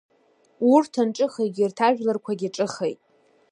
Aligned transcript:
Уырҭ 0.69 0.93
анҿыха 1.01 1.43
агьырҭ 1.47 1.77
ажәларқәагьы 1.87 2.49
ҿыхеит. 2.55 2.99